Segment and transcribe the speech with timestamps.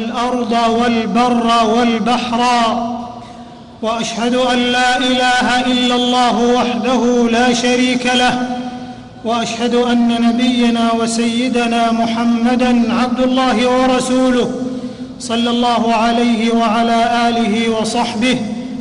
[0.00, 2.40] والارض والبر والبحر.
[3.82, 8.48] وأشهد أن لا إله إلا الله وحده لا شريك له.
[9.24, 14.50] وأشهد أن نبينا وسيدنا محمدا عبد الله ورسوله
[15.20, 18.38] صلى الله عليه وعلى آله وصحبه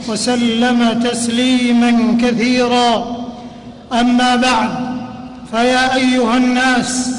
[0.07, 3.05] وسلم تسليما كثيرا.
[3.93, 4.69] أما بعد
[5.51, 7.11] فيا أيها الناس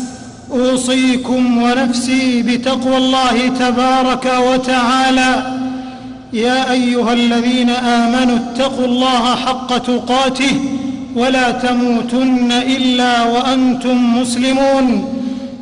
[0.53, 5.57] أوصيكم ونفسي بتقوى الله تبارك وتعالى.
[6.33, 10.61] يا أيها الذين آمنوا اتقوا الله حق تقاته
[11.17, 15.05] ولا تموتن إلا وأنتم مسلمون.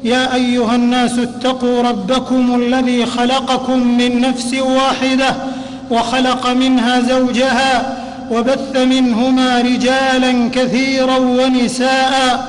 [0.04, 5.34] يا أيها الناس اتقوا ربكم الذي خلقكم من نفس واحدة
[5.90, 7.96] وخلق منها زوجها
[8.30, 12.48] وبث منهما رجالا كثيرا ونساء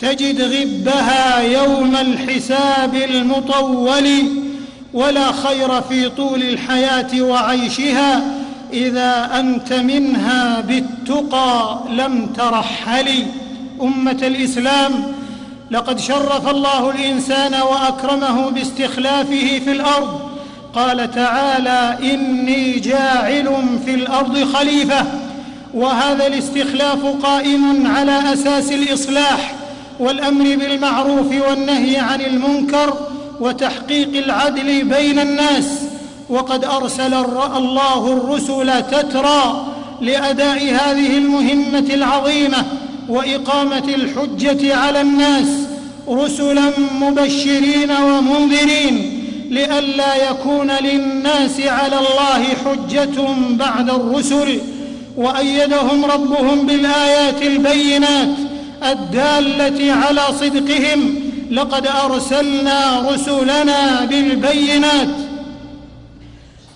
[0.00, 4.08] تجد غبها يوم الحساب المطول
[4.94, 8.22] ولا خير في طول الحياة وعيشها
[8.72, 13.26] إذا أنت منها بالتقى لم ترحلي
[13.82, 14.92] أمة الإسلام
[15.70, 20.20] لقد شرف الله الإنسان وأكرمه باستخلافه في الأرض.
[20.74, 25.04] قال تعالى إني جاعل في الأرض خليفة
[25.74, 29.54] وهذا الاستخلاف قائم على أساس الإصلاح.
[30.00, 32.98] والأمر بالمعروف والنهي عن المنكر
[33.40, 35.68] وتحقيق العدل بين الناس.
[36.28, 37.14] وقد أرسل
[37.56, 39.66] الله الرسل تترى
[40.00, 42.64] لأداء هذه المهمة العظيمة
[43.08, 45.46] وإقامة الحجة على الناس
[46.08, 49.20] رسلا مبشرين ومنذرين
[49.50, 54.60] لئلا يكون للناس على الله حجة بعد الرسل
[55.16, 58.28] وأيدهم ربهم بالآيات البينات
[58.92, 61.14] الدالة على صدقهم
[61.50, 65.08] لقد أرسلنا رسلنا بالبينات.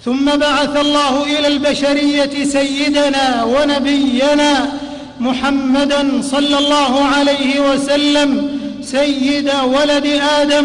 [0.05, 4.73] ثم بعث الله إلى البشرية سيدنا ونبينا
[5.21, 10.07] محمدا صلى الله عليه وسلم سيد ولد
[10.41, 10.65] آدم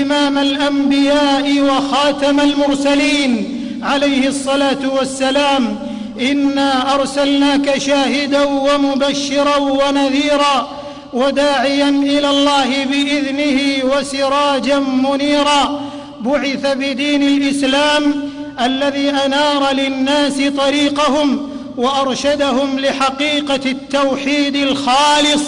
[0.00, 5.78] إمام الأنبياء وخاتم المرسلين عليه الصلاة والسلام.
[6.20, 10.68] إنا أرسلناك شاهدا ومبشرا ونذيرا
[11.12, 15.80] وداعيا إلى الله بإذنه وسراجا منيرا.
[16.20, 25.42] بعث بدين الإسلام الذي أنار للناس طريقهم وأرشدهم لحقيقة التوحيد الخالص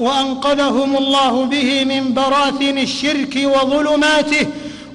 [0.00, 4.46] وأنقذهم الله به من براثن الشرك وظلماته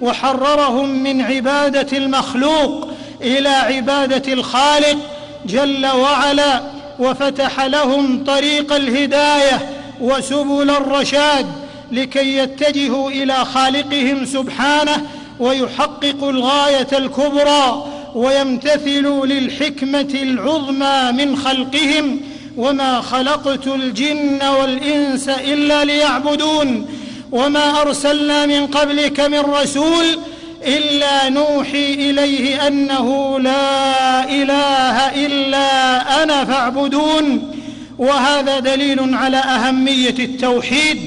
[0.01, 2.90] وحررهم من عبادة المخلوق
[3.23, 4.97] إلى عبادة الخالق
[5.45, 6.61] جل وعلا
[6.99, 9.69] وفتح لهم طريق الهداية
[10.01, 11.45] وسبل الرشاد
[11.91, 15.05] لكي يتجهوا إلى خالقهم سبحانه
[15.39, 22.19] ويحققوا الغاية الكبرى ويمتثلوا للحكمة العظمى من خلقهم
[22.57, 26.87] وما خلقت الجن والإنس إلا ليعبدون
[27.31, 30.05] وما أرسلنا من قبلك من رسول
[30.65, 37.51] إلا نوحي إليه أنه لا إله إلا أنا فاعبدون
[37.97, 40.97] وهذا دليل على أهمية التوحيد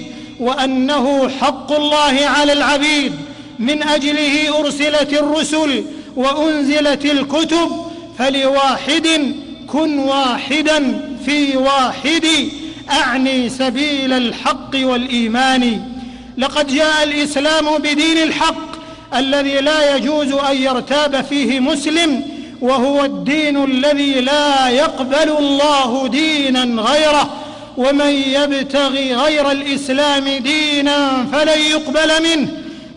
[0.41, 3.13] وأنه حق الله على العبيد.
[3.59, 5.85] من أجله أرسلت الرسل
[6.17, 7.71] وأنزلت الكتب
[8.19, 9.35] فلواحد
[9.67, 12.27] كن واحدا في واحد.
[12.91, 15.83] أعني سبيل الحق والإيمان.
[16.39, 18.74] لقد جاء الإسلام بدين الحق
[19.19, 22.23] الذي لا يجوز أن يرتاب فيه مسلم
[22.61, 27.31] وهو الدين الذي لا يقبل الله دينا غيره
[27.77, 32.49] ومن يبتغي غير الإسلام دينا فلن يقبل منه.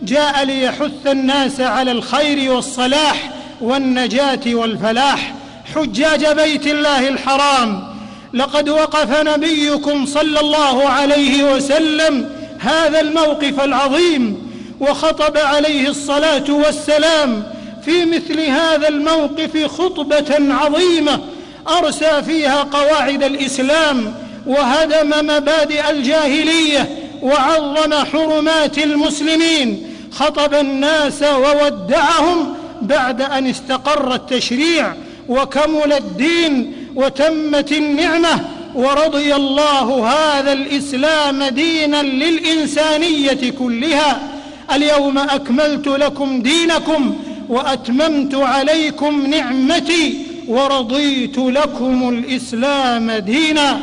[0.02, 3.30] جاء ليحث الناس على الخير والصلاح
[3.60, 5.34] والنجاة والفلاح.
[5.74, 7.94] حجاج بيت الله الحرام.
[8.34, 14.47] لقد وقف نبيكم صلى الله عليه وسلم هذا الموقف العظيم.
[14.80, 17.42] وخطب عليه الصلاة والسلام
[17.84, 21.20] في مثل هذا الموقف خطبة عظيمة
[21.68, 24.14] أرسى فيها قواعد الإسلام
[24.46, 26.88] وهدم مبادئ الجاهلية
[27.22, 29.94] وعظم حرمات المسلمين.
[30.12, 34.92] خطب الناس وودعهم بعد أن استقر التشريع
[35.28, 38.40] وكمل الدين وتمت النعمة
[38.74, 44.37] ورضي الله هذا الإسلام دينا للإنسانية كلها.
[44.72, 47.16] اليوم أكملت لكم دينكم
[47.48, 53.80] وأتممت عليكم نعمتي ورضيت لكم الإسلام دينا.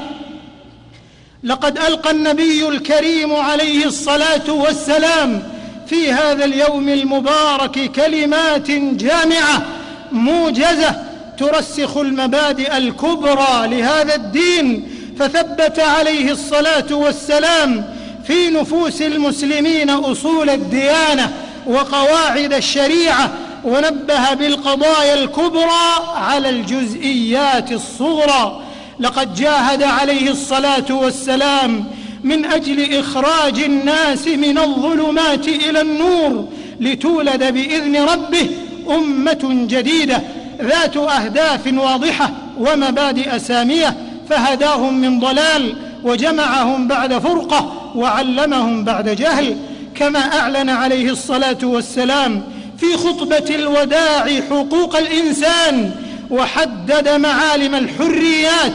[1.43, 5.43] لقد ألقى النبي الكريم عليه الصلاة والسلام
[5.87, 9.65] في هذا اليوم المبارك كلمات جامعة
[10.11, 10.95] موجزة
[11.37, 14.87] ترسخ المبادئ الكبرى لهذا الدين
[15.19, 17.94] فثبت عليه الصلاة والسلام
[18.27, 21.33] في نفوس المسلمين أصول الديانة
[21.67, 23.31] وقواعد الشريعة
[23.63, 28.61] ونبه بالقضايا الكبرى على الجزئيات الصغرى.
[28.99, 31.85] لقد جاهد عليه الصلاة والسلام
[32.23, 36.47] من أجل إخراج الناس من الظلمات إلى النور
[36.79, 38.49] لتولد بإذن ربه
[38.89, 40.21] أمة جديدة
[40.61, 43.97] ذات أهداف واضحة ومبادئ سامية.
[44.29, 49.57] فهداهم من ضلال وجمعهم بعد فرقة وعلمهم بعد جهل
[49.95, 52.43] كما أعلن عليه الصلاة والسلام
[52.79, 55.91] في خطبة الوداع حقوق الإنسان
[56.29, 58.73] وحدد معالم الحريات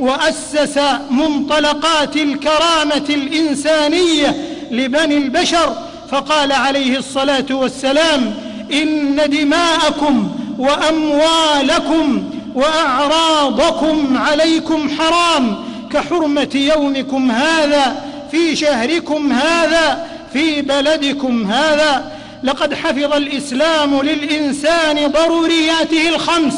[0.00, 0.78] وأسس
[1.10, 4.36] منطلقات الكرامة الإنسانية
[4.70, 5.76] لبني البشر.
[6.10, 8.34] فقال عليه الصلاة والسلام
[8.72, 12.24] إن دماءكم وأموالكم
[12.54, 15.56] وأعراضكم عليكم حرام
[15.92, 22.12] كحرمة يومكم هذا في شهركم هذا في بلدكم هذا.
[22.44, 26.54] لقد حفظ الإسلام للإنسان ضرورياته الخمس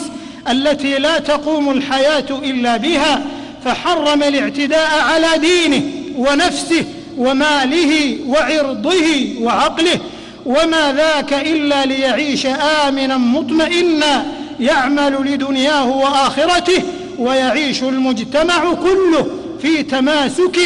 [0.51, 3.23] التي لا تقوم الحياة إلا بها
[3.65, 5.83] فحرم الاعتداء على دينه
[6.17, 6.85] ونفسه
[7.19, 9.99] وماله وعرضه وعقله.
[10.47, 12.47] وما ذاك إلا ليعيش
[12.87, 14.27] آمنا مطمئنا
[14.61, 16.83] يعمل لدنياه وآخرته
[17.19, 19.27] ويعيش المجتمع كله
[19.63, 20.59] في تماسك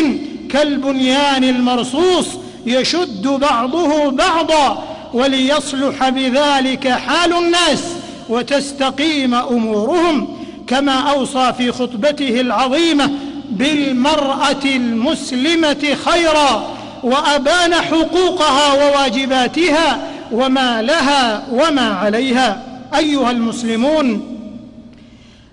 [0.56, 2.26] كالبنيان المرصوص
[2.66, 7.84] يشد بعضه بعضا وليصلح بذلك حال الناس
[8.28, 10.28] وتستقيم أمورهم
[10.66, 13.10] كما أوصى في خطبته العظيمة
[13.50, 19.98] بالمرأة المسلمة خيرا وأبان حقوقها وواجباتها
[20.32, 22.62] وما لها وما عليها.
[22.94, 24.35] أيها المسلمون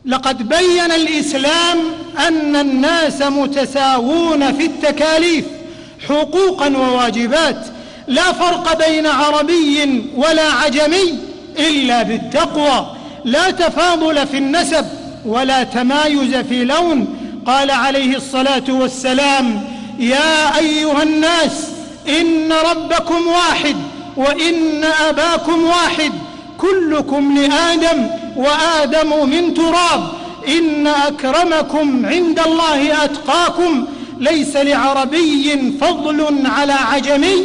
[0.05, 1.77] لقد بين الإسلام
[2.27, 5.45] أن الناس متساوون في التكاليف
[6.09, 7.65] حقوقا وواجبات.
[8.07, 11.19] لا فرق بين عربي ولا عجمي
[11.59, 12.88] إلا بالتقوى.
[13.25, 14.85] لا تفاضل في النسب
[15.25, 17.19] ولا تمايز في لون.
[17.45, 19.63] قال عليه الصلاة والسلام
[19.99, 21.67] يا أيها الناس
[22.07, 23.75] إن ربكم واحد
[24.17, 26.11] وإن أباكم واحد
[26.57, 30.07] كلكم لآدم وآدم من تراب
[30.47, 33.85] إن أكرمكم عند الله أتقاكم
[34.19, 37.35] ليس لعربي فضل على عجمي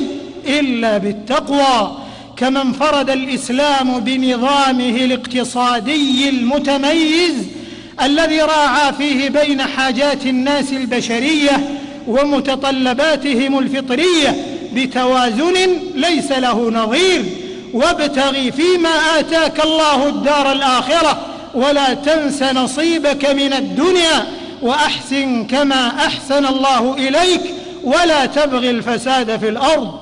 [0.47, 1.97] إلا بالتقوى.
[2.37, 7.35] كما انفرد الإسلام بنظامه الاقتصادي المتميز
[8.03, 14.45] الذي راعى فيه بين حاجات الناس البشرية ومتطلباتهم الفطرية
[14.75, 15.55] بتوازن
[15.95, 17.25] ليس له نظير.
[17.75, 21.19] وابتغ فيما آتاك الله الدار الآخرة
[21.55, 24.27] ولا تنس نصيبك من الدنيا
[24.63, 27.41] وأحسن كما أحسن الله إليك
[27.85, 30.01] ولا تبغ الفساد في الأرض.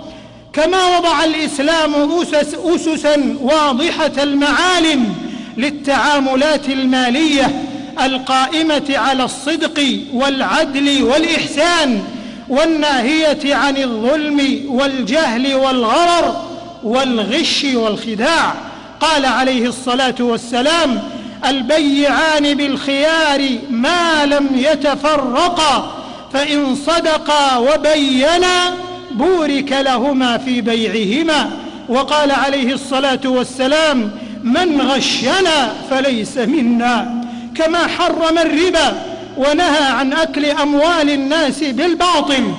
[0.52, 5.14] كما وضع الإسلام اسس اسسا واضحة المعالم
[5.56, 7.62] للتعاملات المالية
[8.04, 12.02] القائمة على الصدق والعدل والإحسان
[12.48, 16.45] والناهية عن الظلم والجهل والغرر.
[16.86, 18.54] والغش والخداع.
[19.00, 21.02] قال عليه الصلاة والسلام
[21.46, 25.92] البيعان بالخيار ما لم يتفرقا
[26.32, 28.74] فإن صدقا وبينا
[29.10, 31.50] بورك لهما في بيعهما.
[31.88, 34.10] وقال عليه الصلاة والسلام
[34.42, 37.22] من غشنا فليس منا.
[37.54, 39.02] كما حرم الربا
[39.36, 42.52] ونهى عن أكل أموال الناس بالباطل.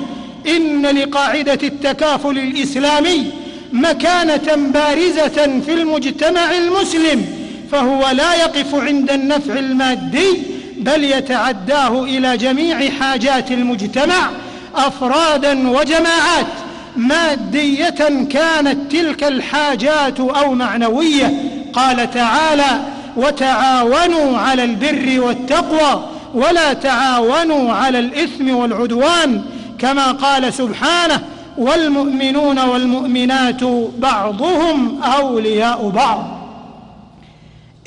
[0.48, 3.32] إن لقاعدة التكافل الإسلامي
[3.74, 7.26] مكانة بارزة في المجتمع المسلم
[7.72, 10.42] فهو لا يقف عند النفع المادي
[10.78, 14.30] بل يتعداه إلى جميع حاجات المجتمع
[14.76, 16.48] أفرادا وجماعات
[16.96, 21.34] مادية كانت تلك الحاجات أو معنوية.
[21.74, 22.82] قال تعالى
[23.16, 29.42] وتعاونوا على البر والتقوى ولا تعاونوا على الإثم والعدوان.
[29.80, 31.22] كما قال سبحانه
[31.58, 33.64] والمؤمنون والمؤمنات
[33.98, 36.38] بعضهم أولياء بعض.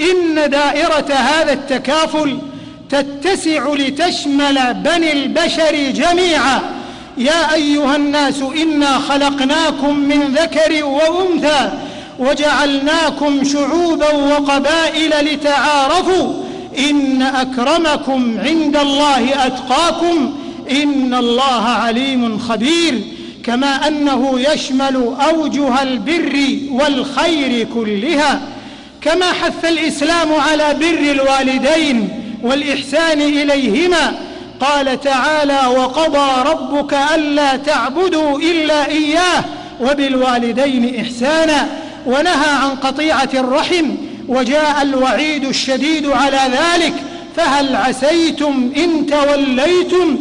[0.01, 2.39] إن دائرة هذا التكافل
[2.91, 6.61] تتسع لتشمل بني البشر جميعا.
[7.19, 11.71] يا أيها الناس إنا خلقناكم من ذكر وأنثى
[12.19, 16.33] وجعلناكم شعوبا وقبائل لتعارفوا.
[16.91, 20.33] إن أكرمكم عند الله أتقاكم.
[20.71, 23.03] إن الله عليم خبير.
[23.45, 28.41] كما أنه يشمل أوجه البر والخير كلها
[29.01, 32.09] كما حث الإسلام على بر الوالدين
[32.43, 34.15] والإحسان إليهما
[34.61, 39.45] قال تعالى وقضى ربك ألا تعبدوا إلا إياه
[39.81, 41.69] وبالوالدين إحسانا
[42.07, 43.87] ونهى عن قطيعة الرحم
[44.29, 46.95] وجاء الوعيد الشديد على ذلك
[47.37, 50.17] فهل عسيتم إن توليتم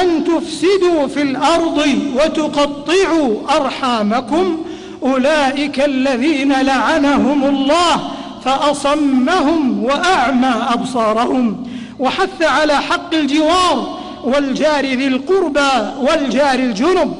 [0.00, 1.82] أن تفسدوا في الأرض
[2.16, 4.58] وتقطعوا أرحامكم
[5.02, 8.10] أولئك الذين لعنهم الله
[8.44, 11.66] فأصمهم وأعمى أبصارهم
[11.98, 15.70] وحث على حق الجوار والجار ذي القربى
[16.00, 17.14] والجار الجنب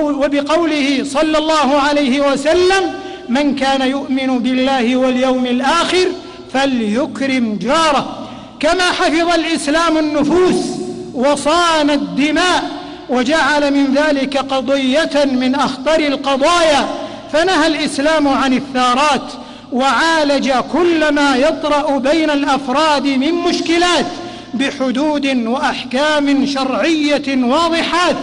[0.00, 2.94] وبقوله صلى الله عليه وسلم
[3.28, 6.06] من كان يؤمن بالله واليوم الآخر
[6.52, 8.28] فليكرم جاره
[8.60, 10.77] كما حفظ الإسلام النفوس
[11.18, 12.70] وصان الدماء
[13.08, 16.88] وجعل من ذلك قضية من أخطر القضايا
[17.32, 19.32] فنهى الإسلام عن الثارات
[19.72, 24.06] وعالج كل ما يطرأ بين الأفراد من مشكلات
[24.54, 28.16] بحدود وأحكام شرعية واضحات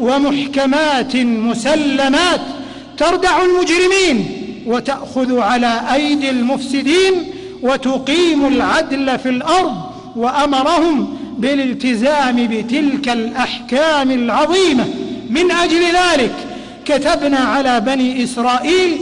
[0.00, 2.40] ومحكمات مسلمات
[2.98, 4.26] تردع المجرمين
[4.66, 7.30] وتأخذ على أيدي المفسدين
[7.62, 9.76] وتقيم العدل في الأرض
[10.16, 14.84] وأمرهم بالالتزام بتلك الأحكام العظيمة.
[15.30, 16.34] من أجل ذلك
[16.84, 18.98] كتبنا على بني إسرائيل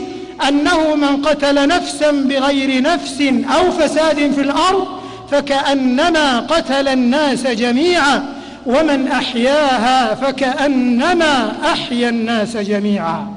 [0.47, 3.21] أنه من قتل نفسا بغير نفس
[3.55, 4.87] أو فساد في الأرض
[5.31, 8.25] فكأنما قتل الناس جميعا
[8.65, 13.35] ومن أحياها فكأنما أحيا الناس جميعا.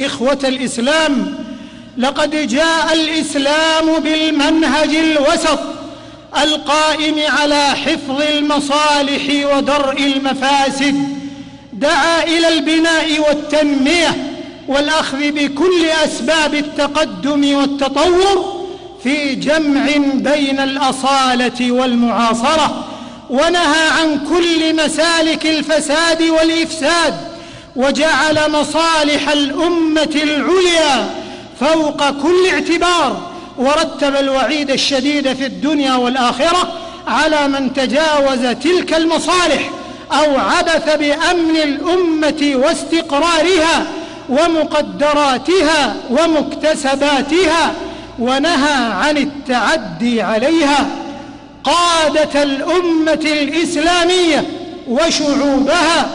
[0.00, 1.34] إخوة الإسلام
[1.98, 5.75] لقد جاء الإسلام بالمنهج الوسط.
[6.42, 11.08] القائم على حفظ المصالح ودرء المفاسد
[11.72, 14.32] دعا إلى البناء والتنمية
[14.68, 18.66] والأخذ بكل أسباب التقدم والتطور
[19.02, 22.84] في جمع بين الأصالة والمعاصرة
[23.30, 27.14] ونهى عن كل مسالك الفساد والإفساد
[27.76, 31.10] وجعل مصالح الأمة العليا
[31.60, 36.72] فوق كل اعتبار ورتب الوعيد الشديد في الدنيا والآخرة
[37.06, 39.70] على من تجاوز تلك المصالح
[40.12, 43.86] أو عبث بأمن الأمة واستقرارها
[44.28, 47.72] ومقدراتها ومكتسباتها
[48.18, 50.86] ونهى عن التعدي عليها
[51.64, 54.44] قادة الأمة الإسلامية
[54.88, 56.08] وشعوبها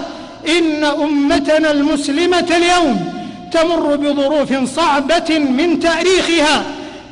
[0.57, 3.13] إن أمتنا المسلمة اليوم
[3.51, 6.63] تمر بظروف صعبة من تاريخها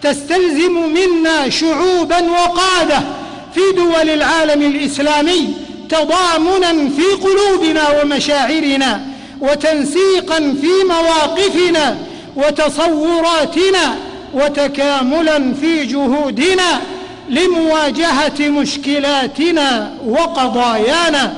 [0.03, 3.00] تستلزم منا شعوبا وقادة
[3.53, 5.53] في دول العالم الإسلامي
[5.89, 9.01] تضامنا في قلوبنا ومشاعرنا
[9.41, 11.98] وتنسيقا في مواقفنا
[12.36, 13.96] وتصوراتنا
[14.34, 16.82] وتكاملا في جهودنا
[17.29, 21.34] لمواجهة مشكلاتنا وقضايانا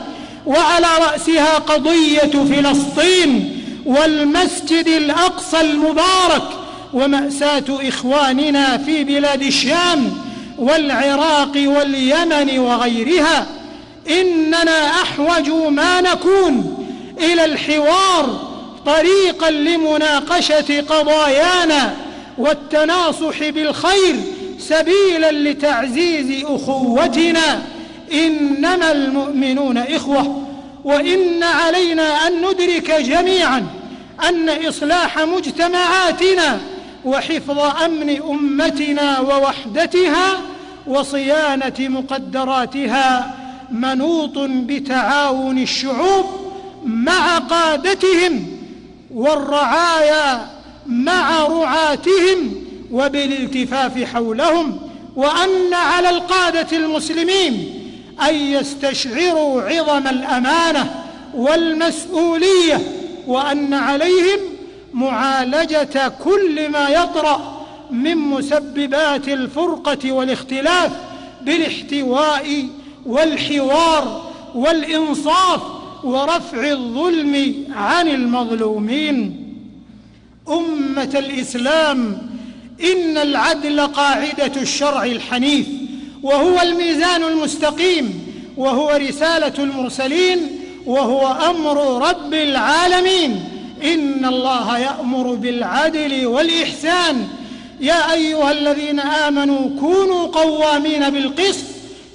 [0.45, 6.43] وعلى رأسها قضية فلسطين والمسجد الأقصى المبارك
[6.93, 10.17] ومأساة إخواننا في بلاد الشام
[10.57, 13.45] والعراق واليمن وغيرها
[14.09, 16.77] إننا أحوج ما نكون
[17.19, 18.51] إلى الحوار
[18.85, 21.93] طريقا لمناقشة قضايانا
[22.37, 24.15] والتناصح بالخير
[24.59, 27.61] سبيلا لتعزيز أخوتنا.
[28.13, 30.47] إنما المؤمنون إخوة
[30.83, 33.67] وإن علينا أن ندرك جميعا
[34.29, 36.59] أن إصلاح مجتمعاتنا
[37.05, 40.37] وحفظ أمن أمتنا ووحدتها
[40.87, 43.35] وصيانة مقدراتها
[43.71, 46.25] منوط بتعاون الشعوب
[46.85, 48.47] مع قادتهم
[49.13, 50.47] والرعايا
[50.85, 52.55] مع رعاتهم
[52.91, 54.79] وبالالتفاف حولهم
[55.15, 57.81] وأن على القادة المسلمين
[58.29, 61.03] أن يستشعروا عظم الأمانة
[61.33, 62.81] والمسؤولية
[63.27, 64.39] وأن عليهم
[64.93, 70.91] معالجة كل ما يطرأ من مسببات الفرقة والاختلاف
[71.41, 72.67] بالاحتواء
[73.05, 75.61] والحوار والإنصاف
[76.03, 79.47] ورفع الظلم عن المظلومين.
[80.49, 82.17] أمة الإسلام
[82.83, 85.67] إن العدل قاعدة الشرع الحنيف
[86.23, 88.21] وهو الميزان المستقيم
[88.57, 90.39] وهو رسالة المرسلين
[90.85, 93.50] وهو أمر رب العالمين.
[93.83, 97.27] إن الله يأمر بالعدل والإحسان.
[97.79, 101.65] يا أيها الذين آمنوا كونوا قوامين بالقسط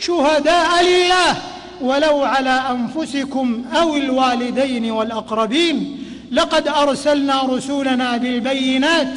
[0.01, 1.37] شهداء لله
[1.81, 6.05] ولو على أنفسكم أو الوالدين والأقربين.
[6.33, 9.09] لقد أرسلنا رسولنا بالبينات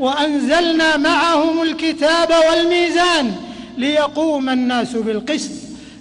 [0.00, 3.36] وأنزلنا معهم الكتاب والميزان
[3.78, 5.50] ليقوم الناس بالقسط.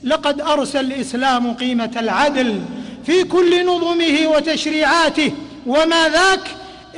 [0.03, 2.61] لقد أرسل الإسلام قيمة العدل
[3.05, 5.31] في كل نظمه وتشريعاته
[5.67, 6.47] وما ذاك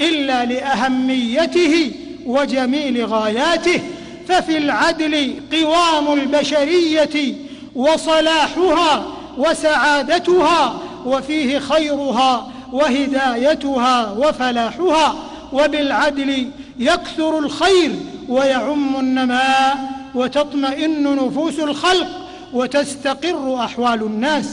[0.01, 1.91] إلا لأهميته
[2.25, 3.81] وجميل غاياته
[4.27, 7.35] ففي العدل قوام البشرية
[7.75, 9.05] وصلاحها
[9.37, 15.15] وسعادتها وفيه خيرها وهدايتها وفلاحها
[15.53, 16.49] وبالعدل
[16.79, 17.91] يكثر الخير
[18.29, 19.77] ويعم النماء
[20.15, 22.07] وتطمئن نفوس الخلق
[22.53, 24.45] وتستقر أحوال الناس.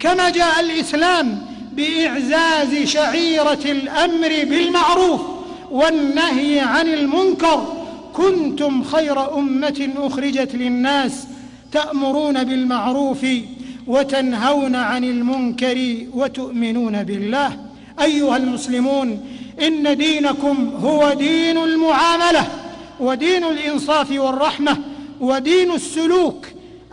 [0.00, 5.20] كما جاء الإسلام بإعزاز شعيرة الأمر بالمعروف
[5.70, 7.66] والنهي عن المنكر.
[8.12, 11.26] كنتم خير أمة أخرجت للناس
[11.72, 13.26] تأمرون بالمعروف
[13.86, 17.58] وتنهون عن المنكر وتؤمنون بالله.
[18.00, 19.20] أيها المسلمون
[19.62, 22.46] إن دينكم هو دين المعاملة
[23.00, 24.78] ودين الإنصاف والرحمة
[25.20, 26.46] ودين السلوك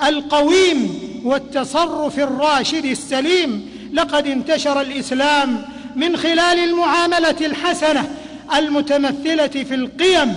[0.08, 5.62] القويم والتصرف الراشد السليم لقد انتشر الإسلام
[5.96, 8.10] من خلال المعاملة الحسنة
[8.58, 10.36] المتمثلة في القيم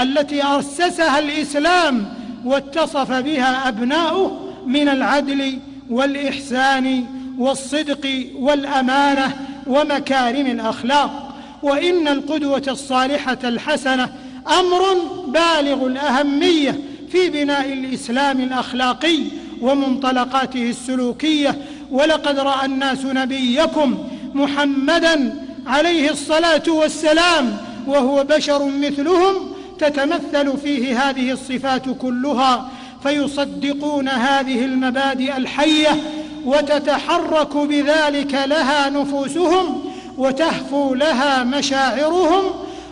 [0.00, 5.58] التي اسسها الإسلام واتصف بها أبناؤه من العدل
[5.90, 7.04] والإحسان
[7.38, 9.36] والصدق والأمانة
[9.66, 11.34] ومكارم الأخلاق.
[11.62, 14.12] وإن القدوة الصالحة الحسنة
[14.60, 14.82] أمر
[15.26, 16.80] بالغ الأهمية
[17.12, 19.18] في بناء الإسلام الأخلاقي
[19.60, 21.56] ومنطلقاته السلوكية
[21.90, 23.98] ولقد رأى الناس نبيكم
[24.34, 29.34] محمدا عليه الصلاة والسلام وهو بشر مثلهم
[29.78, 32.70] تتمثل فيه هذه الصفات كلها
[33.02, 35.96] فيصدقون هذه المبادئ الحية
[36.44, 39.84] وتتحرك بذلك لها نفوسهم
[40.18, 42.44] وتهفو لها مشاعرهم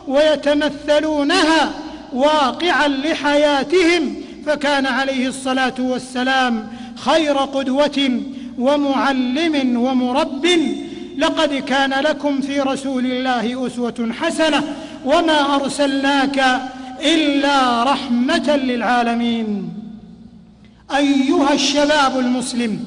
[0.08, 1.72] ويتمثلونها
[2.12, 4.14] واقعا لحياتهم
[4.46, 8.20] فكان عليه الصلاة والسلام خير قدوة
[8.58, 10.46] ومعلم ومرب
[11.18, 14.62] لقد كان لكم في رسول الله أسوة حسنة
[15.04, 16.62] وما أرسلناك
[17.04, 19.72] إلا رحمة للعالمين.
[20.96, 22.84] أيها الشباب المسلم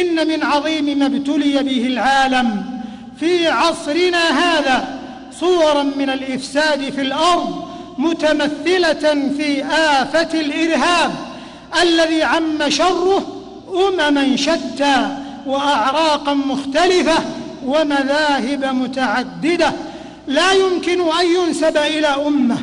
[0.00, 2.64] إن من عظيم ما ابتلي به العالم
[3.20, 4.98] في عصرنا هذا
[5.40, 7.68] صورا من الإفساد في الأرض
[7.98, 11.12] متمثلة في آفة الإرهاب
[11.82, 13.35] الذي عم شره
[13.74, 17.18] امما شتى واعراقا مختلفة
[17.66, 19.72] ومذاهب متعددة.
[20.26, 22.58] لا يمكن أن ينسب إلى أمة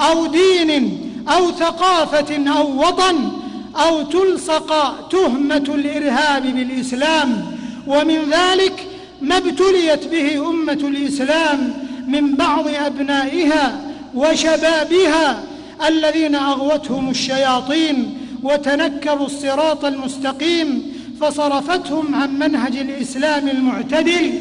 [0.00, 3.28] أو دين أو ثقافة أو وطن
[3.76, 7.44] أو تلصق تهمة الإرهاب بالإسلام.
[7.86, 8.86] ومن ذلك
[9.20, 11.74] ما ابتليت به أمة الإسلام
[12.08, 13.80] من بعض أبنائها
[14.14, 15.42] وشبابها
[15.88, 24.32] الذين أغوتهم الشياطين وتنكروا الصراط المستقيم فصرفتهم عن منهج الإسلام المعتدل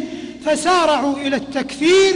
[0.46, 2.16] فسارعوا إلى التكفير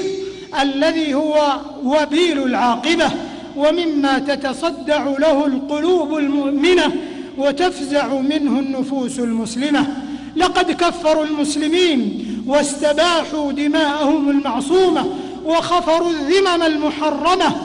[0.62, 3.12] الذي هو وبيل العاقبة
[3.56, 6.92] ومما تتصدع له القلوب المؤمنة
[7.38, 9.88] وتفزع منه النفوس المسلمة.
[10.36, 15.06] لقد كفروا المسلمين واستباحوا دماءهم المعصومة
[15.46, 17.56] وخفروا الذمم المحرمة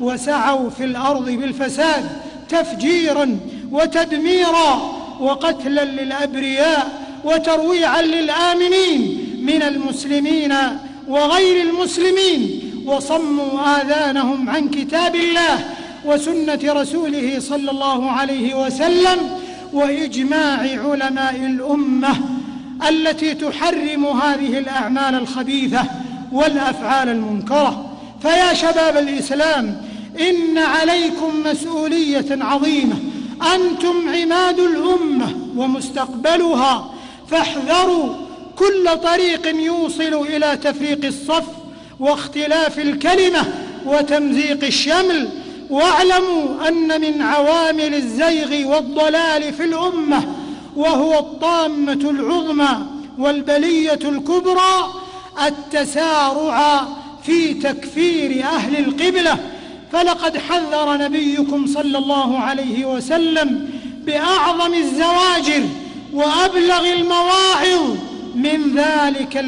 [0.00, 2.04] وسعوا في الأرض بالفساد
[2.48, 3.38] تفجيرا
[3.72, 10.54] وتدميرا وقتلا للأبرياء وترويعا للآمنين من المسلمين
[11.08, 15.64] وغير المسلمين وصموا آذانهم عن كتاب الله
[16.04, 19.18] وسنة رسوله صلى الله عليه وسلم
[19.72, 22.16] وإجماع علماء الأمة
[22.88, 25.84] التي تحرم هذه الأعمال الخبيثة
[26.32, 27.86] والأفعال المنكرة.
[28.22, 29.82] فيا شباب الإسلام
[30.20, 32.96] إن عليكم مسؤولية عظيمة
[33.54, 36.90] أنتم عماد الأمة ومستقبلها
[37.30, 38.14] فاحذروا
[38.56, 41.44] كل طريق يوصل إلى تفريق الصف
[42.00, 43.52] واختلاف الكلمة
[43.86, 45.28] وتمزيق الشمل.
[45.70, 50.34] واعلموا أن من عوامل الزيغ والضلال في الأمة
[50.76, 52.78] وهو الطامة العظمى
[53.18, 54.94] والبلية الكبرى
[55.46, 56.88] التسارع
[57.22, 59.38] في تكفير أهل القبلة.
[59.92, 63.70] فلقد حذر نبيكم صلى الله عليه وسلم
[64.06, 65.62] بأعظم الزواجر
[66.12, 67.96] وأبلغ المواعظ
[68.34, 69.44] من ذلك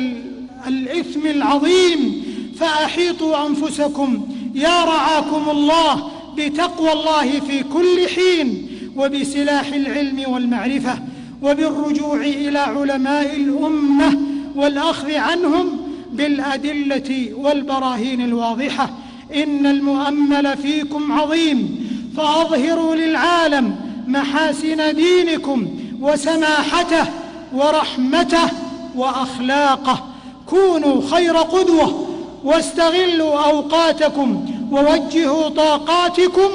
[0.67, 2.23] الإثم العظيم.
[2.61, 10.99] فأحيطوا أنفسكم يا رعاكم الله بتقوى الله في كل حين وبسلاح العلم والمعرفة
[11.43, 14.19] وبالرجوع إلى علماء الأمة
[14.57, 15.79] والأخذ عنهم
[16.13, 18.91] بالأدلة والبراهين الواضحة.
[19.35, 25.69] إن المؤمل فيكم عظيم فأظهروا للعالم محاسن دينكم
[26.01, 27.07] وسماحته
[27.55, 28.51] ورحمته
[28.97, 30.05] وأخلاقه.
[30.47, 32.07] كونوا خير قدوة
[32.45, 36.51] واستغلوا أوقاتكم ووجهوا طاقاتكم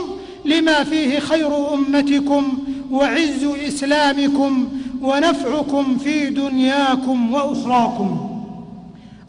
[0.46, 2.58] لما فيه خير أمتكم
[2.92, 4.68] وعز إسلامكم
[5.02, 8.30] ونفعكم في دنياكم وأخراكم.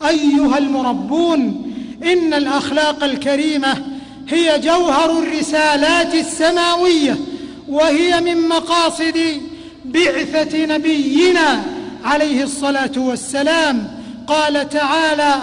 [0.09, 1.68] أيها المربون
[2.03, 3.85] إن الأخلاق الكريمة
[4.29, 7.17] هي جوهر الرسالات السماوية
[7.69, 9.19] وهي من مقاصد
[9.85, 11.63] بعثة نبينا
[12.05, 13.99] عليه الصلاة والسلام.
[14.27, 15.35] قال تعالى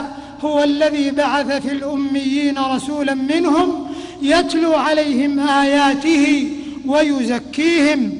[0.41, 3.87] هو الذي بعث في الأميين رسولا منهم
[4.21, 6.51] يتلو عليهم آياته
[6.85, 8.11] ويزكيهم.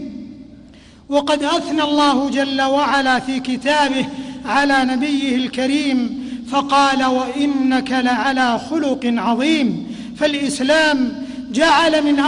[1.10, 4.06] وقد أثنى الله جل وعلا في كتابه
[4.46, 12.20] على نبيه الكريم فقال وإنك لعلى خلق عظيم فالإسلام جعل من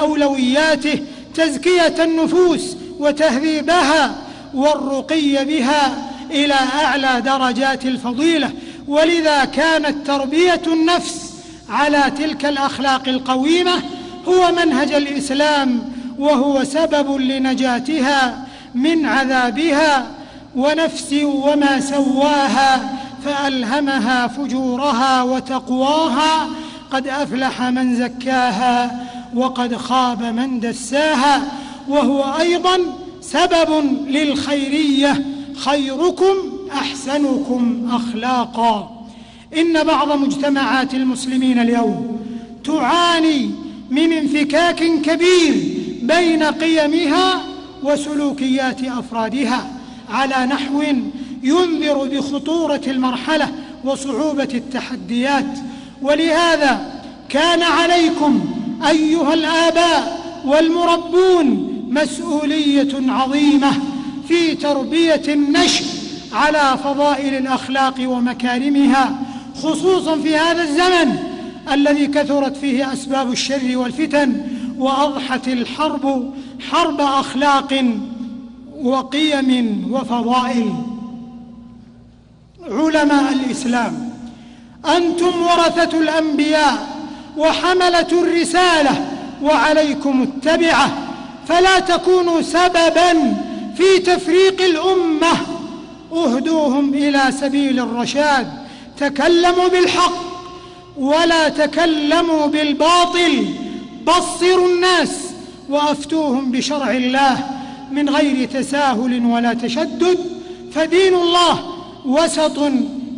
[0.00, 1.00] أولوياته
[1.34, 4.14] تزكية النفوس وتهذيبها
[4.54, 8.50] والرقي بها إلى أعلى درجات الفضيلة
[8.88, 11.32] ولذا كانت تربية النفس
[11.68, 13.82] على تلك الأخلاق القويمة
[14.28, 20.06] هو منهج الإسلام وهو سبب لنجاتها من عذابها
[20.56, 26.48] ونفس وما سواها فألهمها فجورها وتقواها
[26.90, 31.42] قد أفلح من زكاها وقد خاب من دساها
[31.88, 32.78] وهو أيضا
[33.20, 35.24] سبب للخيرية.
[35.56, 36.34] خيركم
[36.72, 39.06] أحسنكم اخلاقا.
[39.58, 42.20] إن بعض مجتمعات المسلمين اليوم
[42.64, 43.50] تعاني
[43.90, 45.54] من انفكاك كبير
[46.02, 47.40] بين قيمها
[47.82, 49.66] وسلوكيات أفرادها
[50.10, 50.82] على نحو
[51.42, 53.48] ينذر بخطورة المرحلة
[53.84, 55.58] وصعوبة التحديات.
[56.02, 58.40] ولهذا كان عليكم
[58.88, 63.72] أيها الآباء والمربون مسؤولية عظيمة
[64.28, 65.84] في تربية النشء
[66.32, 69.18] على فضائل الأخلاق ومكارمها
[69.62, 71.16] خصوصا في هذا الزمن
[71.72, 74.42] الذي كثرت فيه أسباب الشر والفتن
[74.78, 76.32] وأضحت الحرب
[76.70, 77.84] حرب أخلاق
[78.82, 80.72] وقيم وفضائل.
[82.70, 84.12] علماء الإسلام.
[84.96, 86.88] أنتم ورثة الأنبياء
[87.36, 89.06] وحملة الرسالة
[89.42, 90.98] وعليكم التبعة.
[91.48, 93.36] فلا تكونوا سببا
[93.76, 95.32] في تفريق الأمة.
[96.12, 98.52] أهدوهم إلى سبيل الرشاد.
[99.00, 100.22] تكلموا بالحق
[100.98, 103.46] ولا تكلموا بالباطل.
[104.06, 105.10] بصروا الناس
[105.68, 107.44] وأفتوهم بشرع الله
[107.92, 110.18] من غير تساهل ولا تشدد.
[110.74, 111.71] فدين الله
[112.06, 112.58] وسط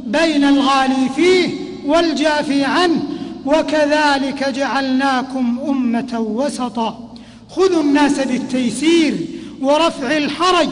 [0.07, 1.49] بين الغالي فيه
[1.87, 3.03] والجافي عنه
[3.47, 7.15] وكذلك جعلناكم أمة وسطا.
[7.51, 9.15] خذوا الناس بالتيسير
[9.61, 10.69] ورفع الحرج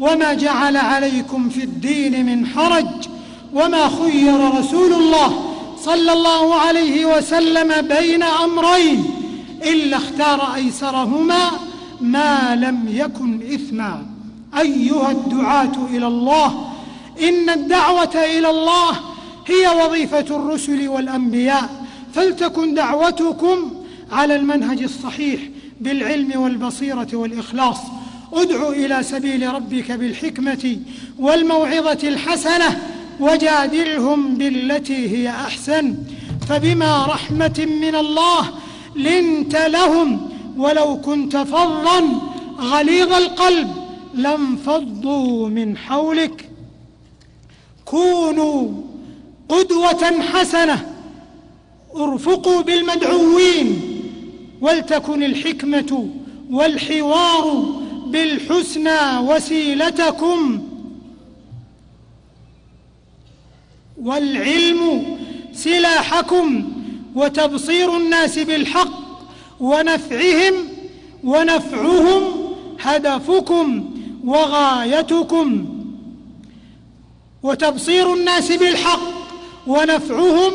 [0.00, 2.86] وما جعل عليكم في الدين من حرج
[3.54, 9.04] وما خير رسول الله صلى الله عليه وسلم بين أمرين
[9.64, 11.50] إلا اختار أيسرهما
[12.00, 14.06] ما لم يكن إثما.
[14.58, 16.71] أيها الدعاة إلى الله
[17.20, 18.90] إن الدعوة إلى الله
[19.46, 23.70] هي وظيفة الرسل والأنبياء فلتكن دعوتكم
[24.12, 25.40] على المنهج الصحيح
[25.80, 27.78] بالعلم والبصيرة والإخلاص.
[28.32, 30.76] ادع إلى سبيل ربك بالحكمة
[31.18, 32.82] والموعظة الحسنة
[33.20, 35.94] وجادلهم بالتي هي أحسن.
[36.48, 38.48] فبما رحمة من الله
[38.96, 42.20] لنت لهم ولو كنت فظا
[42.58, 43.74] غليظ القلب
[44.14, 46.51] لانفضوا من حولك.
[47.92, 48.68] كونوا
[49.48, 50.92] قدوة حسنة
[51.96, 53.80] ارفقوا بالمدعوين
[54.60, 56.08] ولتكن الحكمة
[56.50, 57.64] والحوار
[58.06, 60.62] بالحسنى وسيلتكم.
[64.02, 65.04] والعلم
[65.52, 66.72] سلاحكم
[67.14, 69.02] وتبصير الناس بالحق
[69.60, 70.54] ونفعهم
[71.24, 72.22] ونفعهم
[72.80, 73.90] هدفكم
[74.24, 75.71] وغايتكم.
[77.42, 79.00] وتبصير الناس بالحق
[79.66, 80.52] ونفعهم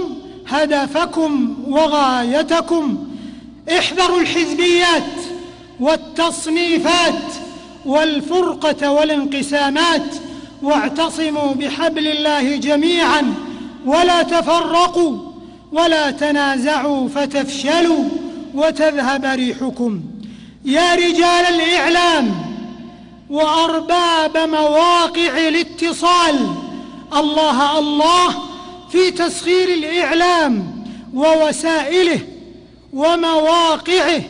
[0.48, 3.08] هدفكم وغايتكم.
[3.78, 5.14] احذروا الحزبيات
[5.80, 7.24] والتصنيفات
[7.86, 10.16] والفرقة والانقسامات
[10.62, 13.34] واعتصموا بحبل الله جميعا.
[13.86, 15.18] ولا تفرقوا
[15.72, 18.04] ولا تنازعوا فتفشلوا
[18.56, 20.02] وتذهب ريحكم.
[20.66, 22.36] يا رجال الإعلام
[23.30, 26.36] وأرباب مواقع الاتصال
[27.14, 28.36] الله الله
[28.92, 32.20] في تسخير الإعلام ووسائله
[32.94, 34.22] ومواقعه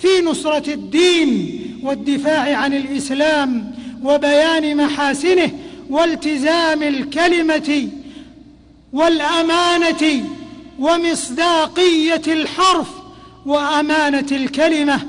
[0.00, 5.50] في نصرة الدين والدفاع عن الإسلام وبيان محاسنه
[5.90, 7.88] والتزام الكلمة
[8.92, 10.24] والأمانة
[10.78, 12.88] ومصداقية الحرف
[13.46, 15.00] وأمانة الكلمة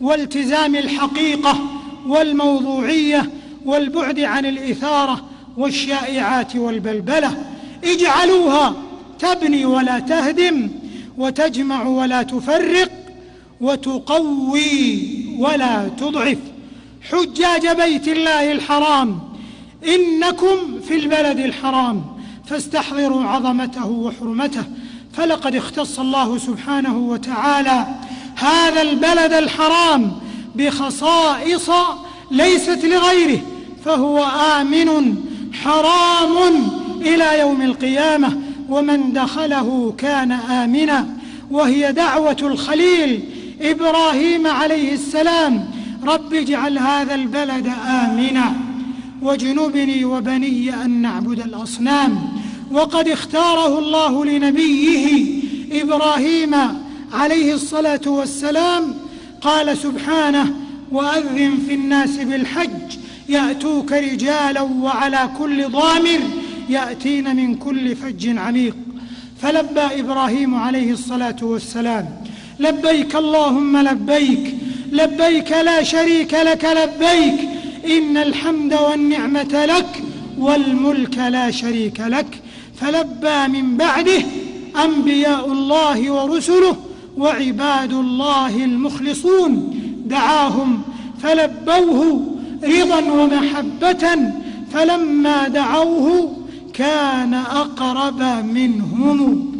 [0.00, 1.58] والتزام الحقيقة
[2.06, 3.30] والموضوعية
[3.64, 5.24] والبعد عن الإثارة
[5.56, 7.44] والشائعات والبلبلة
[7.84, 8.74] اجعلوها
[9.18, 10.70] تبني ولا تهدم
[11.18, 12.90] وتجمع ولا تفرق
[13.60, 16.38] وتقوي ولا تضعف.
[17.10, 19.18] حجاج بيت الله الحرام
[19.88, 22.04] إنكم في البلد الحرام
[22.46, 24.64] فاستحضروا عظمته وحرمته.
[25.16, 27.86] فلقد اختص الله سبحانه وتعالى
[28.36, 30.12] هذا البلد الحرام
[30.54, 31.70] بخصائص
[32.30, 33.40] ليست لغيره
[33.84, 34.24] فهو
[34.60, 35.16] آمن
[35.64, 36.68] حرام
[37.00, 41.06] إلى يوم القيامة ومن دخله كان آمنا.
[41.50, 43.24] وهي دعوة الخليل
[43.60, 45.70] إبراهيم عليه السلام
[46.04, 48.52] رب اجعل هذا البلد آمنا
[49.22, 52.18] واجنبني وبني أن نعبد الأصنام.
[52.72, 55.26] وقد اختاره الله لنبيه
[55.72, 56.54] إبراهيم
[57.12, 58.94] عليه الصلاة والسلام
[59.40, 60.54] قال سبحانه
[60.92, 66.20] وأذن في الناس بالحج يأتوك رجالا وعلى كل ضامر
[66.68, 68.76] يأتين من كل فج عميق.
[69.42, 72.08] فلبى إبراهيم عليه الصلاة والسلام
[72.60, 74.54] لبيك اللهم لبيك
[74.92, 77.48] لبيك لا شريك لك لبيك
[77.86, 80.02] إن الحمد والنعمة لك
[80.38, 82.40] والملك لا شريك لك.
[82.80, 84.22] فلبى من بعده
[84.84, 86.76] أنبياء الله ورسله
[87.16, 90.82] وعباد الله المخلصون دعاهم
[91.22, 92.33] فلبوه
[92.66, 94.32] رضا ومحبة
[94.72, 96.36] فلما دعوه
[96.74, 99.50] كان أقرب منهم.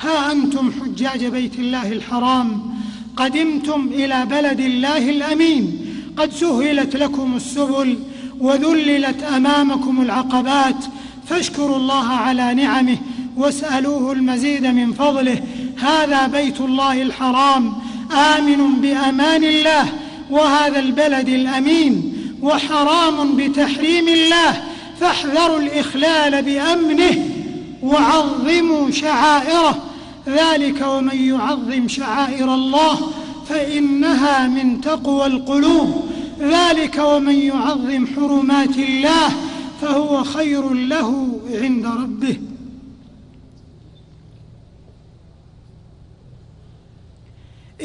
[0.00, 2.74] ها أنتم حجاج بيت الله الحرام
[3.16, 5.78] قدمتم إلى بلد الله الأمين
[6.16, 7.98] قد سهلت لكم السبل
[8.40, 10.84] وذللت أمامكم العقبات
[11.28, 12.96] فاشكروا الله على نعمه
[13.36, 15.42] واسألوه المزيد من فضله.
[15.76, 17.72] هذا بيت الله الحرام
[18.12, 20.03] آمن بأمان الله.
[20.30, 24.62] وهذا البلد الأمين وحرام بتحريم الله
[25.00, 27.30] فاحذروا الإخلال بأمنه
[27.82, 29.82] وعظموا شعائره.
[30.28, 32.98] ذلك ومن يعظم شعائر الله
[33.48, 36.10] فإنها من تقوى القلوب.
[36.40, 39.28] ذلك ومن يعظم حرمات الله
[39.82, 42.36] فهو خير له عند ربه.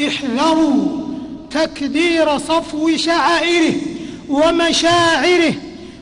[0.08, 1.09] احذروا
[1.52, 3.74] تكدير صفو شعائره
[4.30, 5.54] ومشاعره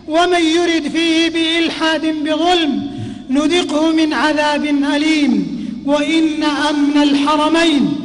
[0.07, 2.97] ومن يرد فيه بإلحاد بظلم
[3.29, 7.95] نذقه من عذاب أليم وإن أمن الحرمين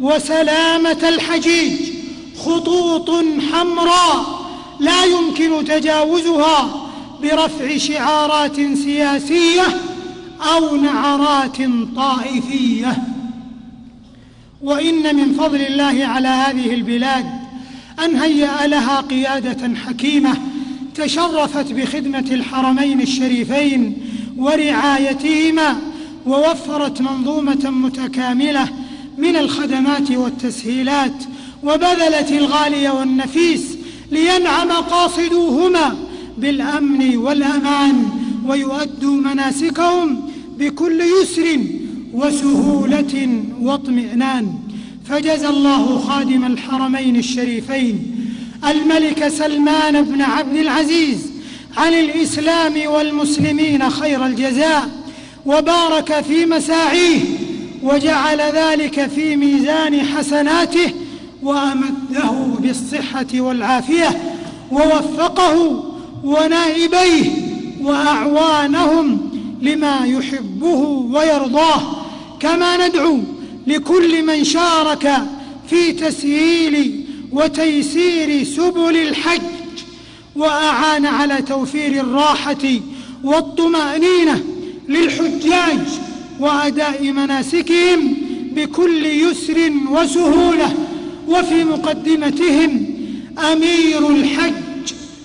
[0.00, 1.72] وسلامة الحجيج
[2.44, 3.10] خطوط
[3.52, 4.48] حمراء
[4.80, 6.88] لا يمكن تجاوزها
[7.22, 9.80] برفع شعارات سياسية
[10.54, 11.56] أو نعرات
[11.96, 12.96] طائفية
[14.62, 17.26] وإن من فضل الله على هذه البلاد
[18.04, 20.34] أن هيأ لها قيادة حكيمة
[20.94, 23.96] تشرفت بخدمة الحرمين الشريفين
[24.36, 25.76] ورعايتهما
[26.26, 28.68] ووفرت منظومة متكاملة
[29.18, 31.24] من الخدمات والتسهيلات
[31.62, 33.62] وبذلت الغالي والنفيس
[34.10, 35.96] لينعم قاصدوهما
[36.38, 38.08] بالأمن والأمان
[38.46, 41.58] ويؤدوا مناسكهم بكل يسر
[42.14, 44.54] وسهولة واطمئنان.
[45.08, 48.14] فجزى الله خادم الحرمين الشريفين
[48.68, 51.18] الملك سلمان بن عبد العزيز
[51.76, 54.88] عن الإسلام والمسلمين خير الجزاء
[55.46, 57.20] وبارك في مساعيه
[57.82, 60.92] وجعل ذلك في ميزان حسناته
[61.42, 64.34] وأمده بالصحة والعافية
[64.72, 65.84] ووفقه
[66.24, 67.30] ونائبيه
[67.82, 69.30] وأعوانهم
[69.62, 70.78] لما يحبه
[71.12, 71.97] ويرضاه.
[72.40, 73.20] كما ندعو
[73.66, 75.12] لكل من شارك
[75.70, 79.40] في تسهيل وتيسير سبل الحج
[80.36, 82.64] وأعان على توفير الراحة
[83.24, 84.44] والطمأنينة
[84.88, 85.80] للحجاج
[86.40, 88.14] وأداء مناسكهم
[88.52, 90.74] بكل يسر وسهولة
[91.28, 92.86] وفي مقدمتهم
[93.52, 94.52] أمير الحج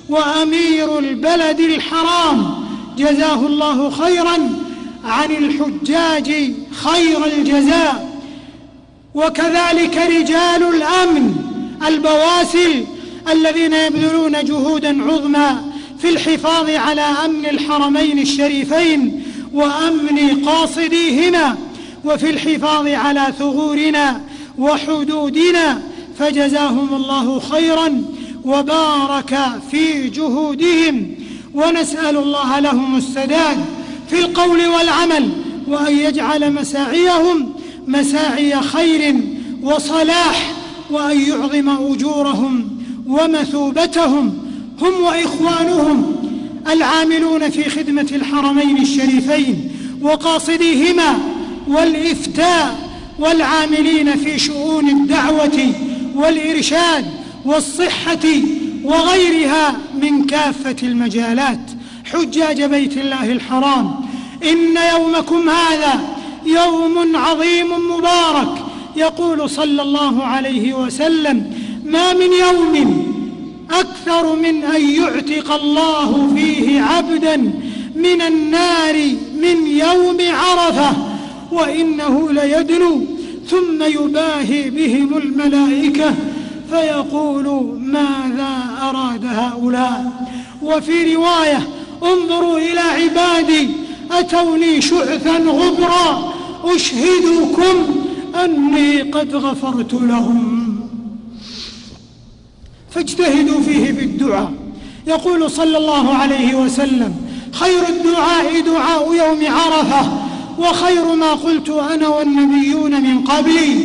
[0.10, 2.64] وأمير البلد الحرام.
[2.98, 4.63] جزاه الله خيرا
[5.04, 8.14] عن الحجاج خير الجزاء
[9.16, 11.36] وكذلك رجال الأمن
[11.88, 12.86] البواسل
[13.32, 15.58] الذين يبذلون جهودا عظمى
[16.00, 21.58] في الحفاظ على أمن الحرمين الشريفين وأمن قاصديهما
[22.06, 24.22] وفي الحفاظ على ثغورنا
[24.58, 25.82] وحدودنا
[26.20, 28.04] فجزاهم الله خيرا
[28.46, 29.40] وبارك
[29.72, 31.16] في جهودهم
[31.54, 33.66] ونسأل الله لهم السداد
[34.14, 35.30] في القول والعمل
[35.68, 37.54] وأن يجعل مساعيهم
[37.88, 39.16] مساعي خير
[39.62, 40.54] وصلاح
[40.92, 42.68] وأن يعظم أجورهم
[43.08, 44.38] ومثوبتهم
[44.82, 46.16] هم وإخوانهم
[46.70, 49.72] العاملون في خدمة الحرمين الشريفين
[50.02, 51.18] وقاصديهما
[51.68, 55.74] والإفتاء والعاملين في شؤون الدعوة
[56.16, 57.06] والإرشاد
[57.46, 58.28] والصحة
[58.84, 61.60] وغيرها من كافة المجالات.
[62.06, 64.03] حجاج بيت الله الحرام.
[64.44, 66.00] إن يومكم هذا
[66.46, 68.66] يوم عظيم مبارك.
[68.96, 71.54] يقول صلى الله عليه وسلم
[71.86, 73.04] ما من يوم
[73.72, 77.38] أكثر من أن يعتق الله فيه عبدا
[77.96, 78.96] من النار
[79.42, 80.94] من يوم عرفة
[81.52, 83.02] وإنه ليدنو.
[83.50, 86.16] ثم يباهي بهم الملائكة
[86.70, 90.12] فيقول ماذا أراد هؤلاء؟
[90.62, 91.68] وفي رواية
[92.04, 93.70] انظروا إلى عبادي
[94.20, 97.76] أتوني شعثا غبرا أشهدكم
[98.44, 100.80] أني قد غفرت لهم.
[102.92, 104.54] فاجتهدوا فيه بالدعاء.
[105.08, 107.16] يقول صلى الله عليه وسلم
[107.52, 110.12] خير الدعاء دعاء يوم عرفة
[110.60, 113.76] وخير ما قلت أنا والنبيون من قبلي.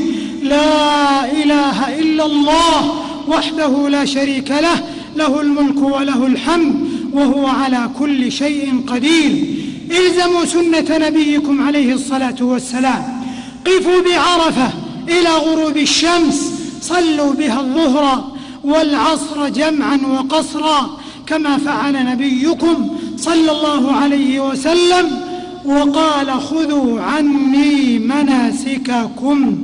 [0.42, 4.84] لا إله إلا الله وحده لا شريك له
[5.16, 9.54] له الملك وله الحمد وهو على كل شيء قدير.
[9.90, 13.24] إلزموا سنة نبيكم عليه الصلاة والسلام.
[13.66, 14.70] قفوا بعرفة
[15.08, 16.52] إلى غروب الشمس.
[16.80, 18.32] صلوا بها الظهر
[18.64, 25.20] والعصر جمعا وقصرا كما فعل نبيكم صلى الله عليه وسلم.
[25.64, 29.58] وقال خذوا عني مناسككم.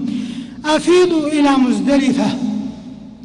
[0.65, 2.27] أفيضوا إلى مزدلفة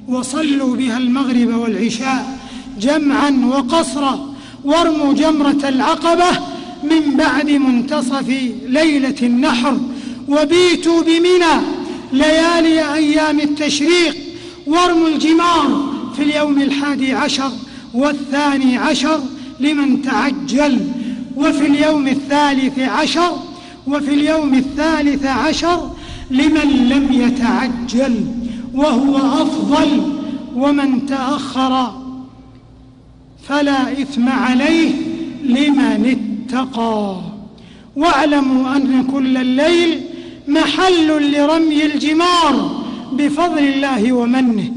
[0.07, 2.39] وصلوا بها المغرب والعشاء
[2.79, 4.33] جمعا وقصرا.
[4.63, 8.29] وارموا جمرة العقبة من بعد منتصف
[8.67, 9.77] ليلة النحر
[10.27, 11.61] وبيتوا بمنى
[12.13, 14.15] ليالي أيام التشريق
[14.67, 17.51] وارموا الجمار في اليوم الحادي عشر
[17.93, 19.19] والثاني عشر
[19.59, 20.79] لمن تعجل
[21.35, 23.31] وفي اليوم الثالث عشر
[23.87, 25.91] وفي اليوم الثالث عشر
[26.31, 28.25] لمن لم يتعجل
[28.73, 30.19] وهو أفضل
[30.55, 32.01] ومن تأخر
[33.47, 34.91] فلا إثم عليه
[35.43, 36.28] لمن
[37.95, 40.01] واعلموا أن كل الليل
[40.47, 44.71] محل لرمي الجمار بفضل الله ومنه.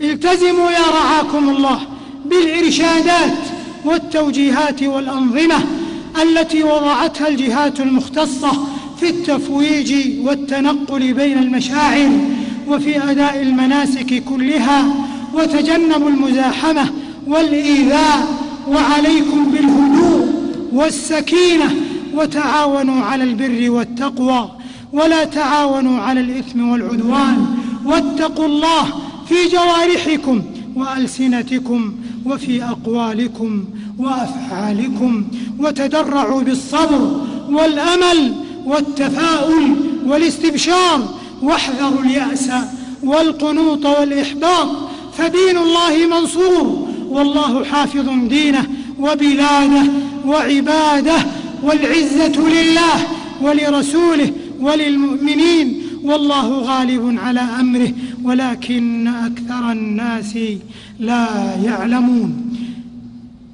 [0.00, 1.80] التزموا يا رعاكم الله
[2.26, 3.38] بالإرشادات
[3.84, 5.58] والتوجيهات والأنظمة
[6.22, 8.52] التي وضعتها الجهات المختصة
[9.00, 12.10] في التفويج والتنقل بين المشاعر
[12.68, 14.84] وفي أداء المناسك كلها.
[15.34, 16.90] وتجنبوا المزاحمة
[17.26, 18.44] والإيذاء.
[18.68, 20.13] وعليكم بالهدوء
[20.74, 21.74] والسكينة
[22.14, 24.50] وتعاونوا على البر والتقوى
[24.92, 27.46] ولا تعاونوا على الإثم والعدوان.
[27.84, 28.84] واتقوا الله
[29.28, 30.42] في جوارحكم
[30.76, 31.94] وألسنتكم
[32.26, 33.64] وفي أقوالكم
[33.98, 35.24] وأفعالكم
[35.58, 38.34] وتدرعوا بالصبر والأمل
[38.66, 41.08] والتفاؤل والاستبشار.
[41.42, 42.50] واحذروا اليأس
[43.02, 44.68] والقنوط والإحباط
[45.18, 48.66] فدين الله منصور والله حافظ دينه
[48.98, 49.82] وبلاده.
[50.26, 51.16] وعباده
[51.62, 53.06] والعزة لله
[53.42, 57.92] ولرسوله وللمؤمنين والله غالب على أمره
[58.24, 60.38] ولكن أكثر الناس
[61.00, 61.26] لا
[61.64, 62.56] يعلمون.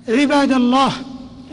[0.08, 0.92] عباد الله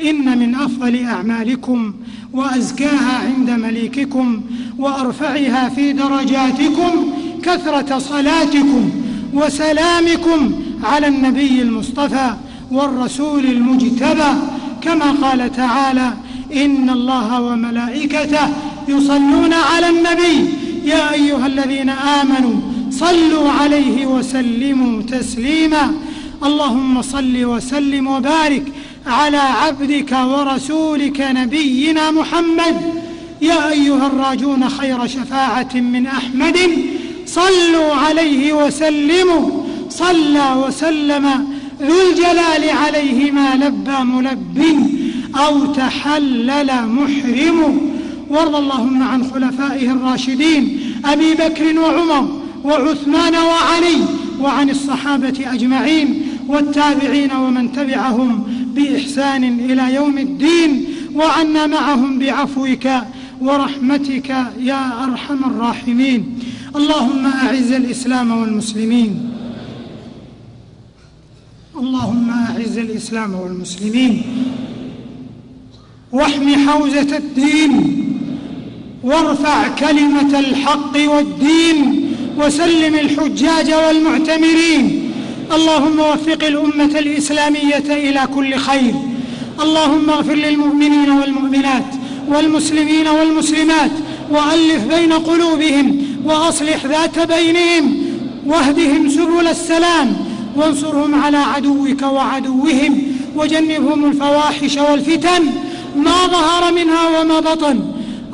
[0.06, 1.94] إن من أفضل أعمالكم
[2.34, 4.42] وأزكاها عند مليككم
[4.78, 6.92] وأرفعها في درجاتكم
[7.44, 8.90] كثرة صلاتكم
[9.34, 10.52] وسلامكم
[10.84, 12.34] على النبي المصطفى
[12.72, 14.34] والرسول المجتبى
[14.82, 16.14] كما قال تعالى
[16.54, 18.48] إن الله وملائكته
[18.88, 20.50] يصلون على النبي.
[20.86, 22.56] يا أيها الذين آمنوا
[22.92, 25.92] صلوا عليه وسلموا تسليما.
[26.44, 28.64] اللهم صل وسلم وبارك
[29.08, 32.76] على عبدك ورسولك نبينا محمد.
[33.42, 36.58] يا أيها الراجون خير شفاعة من أحمد.
[37.26, 39.64] صلوا عليه وسلموا.
[39.90, 41.48] صلى وسلم
[41.82, 44.64] ذو الجلال عليه ما لبى ملب
[45.36, 47.82] أو تحلل محرم.
[48.30, 53.98] وارض اللهم عن خلفائه الراشدين أبي بكر وعمر وعثمان وعلي
[54.40, 58.44] وعن الصحابة أجمعين والتابعين ومن تبعهم
[58.76, 60.86] بإحسان إلى يوم الدين.
[61.16, 62.88] وعنا معهم بعفوك
[63.42, 66.40] ورحمتك يا أرحم الراحمين.
[66.76, 69.37] اللهم أعز الإسلام والمسلمين.
[71.80, 74.22] اللهم أعز الإسلام والمسلمين
[76.12, 78.04] واحم حوزة الدين
[79.04, 85.12] وارفع كلمة الحق والدين وسلم الحجاج والمعتمرين.
[85.52, 88.94] اللهم وفق الأمة الإسلامية إلى كل خير.
[89.62, 91.86] اللهم اغفر للمؤمنين والمؤمنات
[92.28, 93.92] والمسلمين والمسلمات
[94.30, 97.98] وألف بين قلوبهم وأصلح ذات بينهم
[98.46, 100.27] واهدهم سبل السلام.
[100.58, 103.04] وانصرهم على عدوك وعدوهم
[103.36, 105.44] وجنبهم الفواحش والفتن
[105.96, 107.80] ما ظهر منها وما بطن.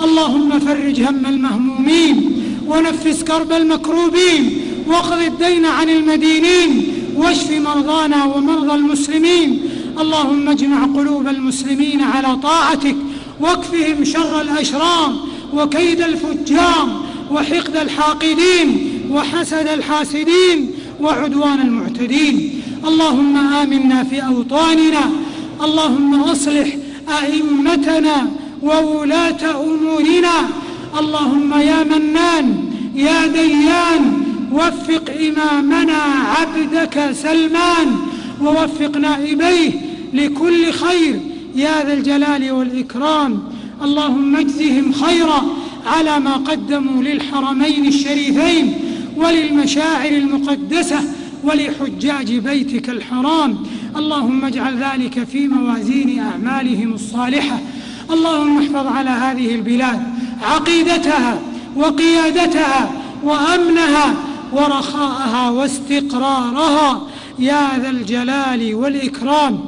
[0.03, 9.69] اللهم فرج هم المهمومين ونفس كرب المكروبين واقض الدين عن المدينين واشف مرضانا ومرضى المسلمين.
[9.99, 12.95] اللهم اجمع قلوب المسلمين على طاعتك
[13.41, 15.13] واكفهم شر الأشرار
[15.53, 16.87] وكيد الفجار
[17.31, 20.72] وحقد الحاقدين وحسد الحاسدين.
[21.03, 22.61] وعدوان المعتدين.
[22.87, 25.11] اللهم آمنا في أوطاننا.
[25.63, 26.67] اللهم أصلح
[27.21, 28.27] أئمتنا
[28.63, 30.37] وولاة أمورنا.
[30.99, 36.01] اللهم يا منان يا ديان وفق إمامنا
[36.35, 37.95] عبدك سلمان
[38.41, 39.71] ووفق نائبيه
[40.13, 41.19] لكل خير
[41.55, 43.43] يا ذا الجلال والإكرام.
[43.83, 45.43] اللهم اجزهم خيرا
[45.87, 48.73] على ما قدموا للحرمين الشريفين.
[49.17, 50.99] وللمشاعر المقدسة
[51.43, 53.57] ولحجاج بيتك الحرام.
[53.95, 57.59] اللهم اجعل ذلك في موازين أعمالهم الصالحة.
[58.11, 60.03] اللهم احفظ على هذه البلاد
[60.41, 61.39] عقيدتها
[61.75, 62.91] وقيادتها
[63.23, 64.13] وأمنها
[64.53, 67.07] ورخاءها واستقرارها.
[67.39, 69.59] يا ذا الجلال والإكرام.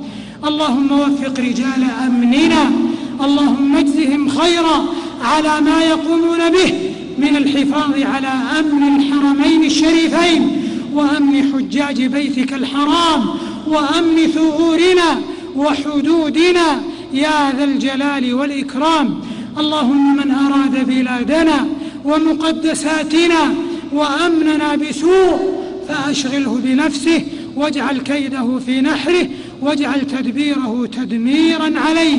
[0.48, 2.72] اللهم وفق رجال أمننا.
[3.22, 4.86] اللهم اجزهم خيرا
[5.24, 6.95] على ما يقومون به.
[7.18, 10.62] من الحفاظ على أمن الحرمين الشريفين
[10.94, 13.26] وأمن حجاج بيتك الحرام
[13.68, 15.22] وأمن ثغورنا
[15.56, 16.82] وحدودنا
[17.14, 19.20] يا ذا الجلال والإكرام.
[19.58, 21.68] اللهم من أراد بلادنا
[22.06, 23.54] ومقدساتنا
[23.94, 27.22] وأمننا بسوء فأشغله بنفسه
[27.56, 29.28] واجعل كيده في نحره
[29.62, 32.18] واجعل تدبيره تدميرا عليه.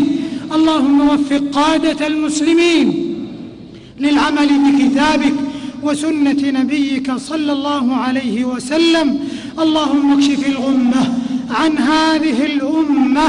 [0.54, 3.05] اللهم وفق قادة المسلمين
[4.00, 5.34] للعمل بكتابك
[5.82, 9.18] وسنة نبيك صلى الله عليه وسلم.
[9.58, 11.18] اللهم اكشف الغمة
[11.50, 13.28] عن هذه الأمة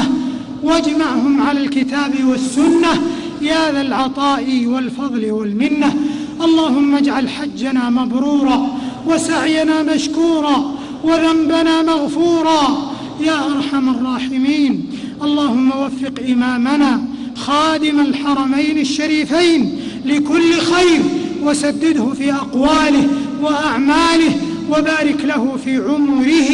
[0.62, 3.02] واجمعهم على الكتاب والسنة.
[3.42, 5.94] يا ذا العطاء والفضل والمنة.
[6.40, 12.92] اللهم اجعل حجنا مبرورا وسعينا مشكورا وذنبنا مغفورا.
[13.20, 14.86] يا أرحم الراحمين.
[15.22, 17.04] اللهم وفق إمامنا
[17.36, 19.80] خادم الحرمين الشريفين.
[20.08, 21.00] لكل خير
[21.42, 23.08] وسدده في أقواله
[23.42, 24.36] وأعماله
[24.70, 26.50] وبارك له في عمره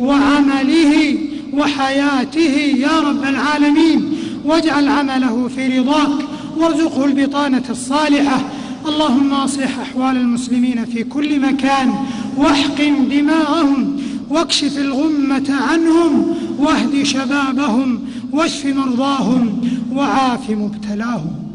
[0.00, 1.18] وعمله
[1.52, 4.12] وحياته يا رب العالمين.
[4.44, 6.18] واجعل عمله في رضاك
[6.56, 8.40] وارزقه البطانة الصالحة.
[8.88, 11.92] اللهم أصلح أحوال المسلمين في كل مكان
[12.36, 13.96] واحقن دماءهم
[14.30, 18.00] واكشف الغمة عنهم واهد شبابهم
[18.32, 19.60] واشف مرضاهم
[19.92, 21.47] وعاف مبتلاهم.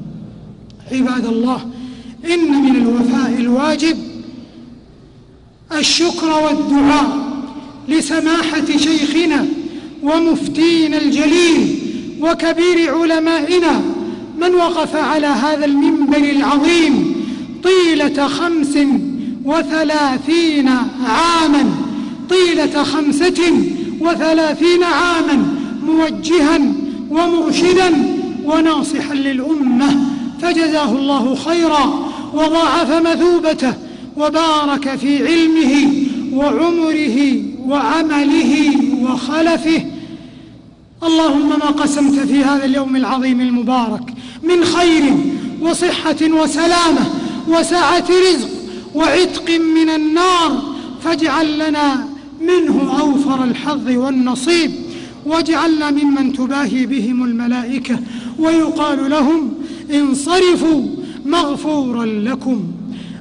[0.93, 1.65] عباد الله
[2.33, 3.97] إن من الوفاء الواجب
[5.79, 7.33] الشكر والدعاء
[7.89, 9.45] لسماحة شيخنا
[10.03, 11.79] ومفتينا الجليل
[12.21, 13.81] وكبير علمائنا
[14.41, 17.15] من وقف على هذا المنبر العظيم
[17.63, 18.77] طيلة خمس
[19.45, 20.67] وثلاثين
[21.05, 21.65] عاما
[22.29, 23.53] طيلة خمسة
[23.99, 25.45] وثلاثين عاما
[25.85, 26.59] موجها
[27.09, 27.91] ومرشدا
[28.45, 30.12] وناصحا للأمة.
[30.43, 33.73] فجزاه الله خيرا وضاعف مثوبته
[34.17, 35.93] وبارك في علمه
[36.33, 38.71] وعمره وعمله
[39.01, 39.85] وخلفه.
[41.03, 44.13] اللهم ما قسمت في هذا اليوم العظيم المبارك
[44.43, 45.13] من خير
[45.61, 47.05] وصحة وسلامة
[47.47, 48.49] وسعة رزق
[48.95, 50.61] وعتق من النار
[51.03, 52.07] فاجعل لنا
[52.41, 54.71] منه أوفر الحظ والنصيب
[55.25, 57.99] واجعلنا ممن تباهي بهم الملائكة
[58.39, 59.53] ويقال لهم
[59.93, 60.81] انصرفوا
[61.25, 62.63] مغفورا لكم.